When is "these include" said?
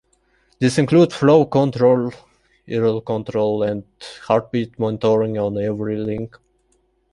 0.57-1.13